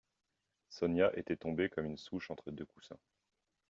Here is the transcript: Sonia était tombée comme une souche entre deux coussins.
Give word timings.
Sonia 0.71 1.11
était 1.15 1.37
tombée 1.37 1.69
comme 1.69 1.85
une 1.85 1.95
souche 1.99 2.31
entre 2.31 2.49
deux 2.49 2.65
coussins. 2.65 2.97